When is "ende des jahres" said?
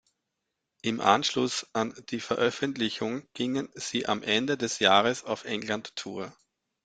4.23-5.23